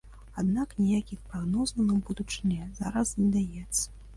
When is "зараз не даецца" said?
2.81-3.89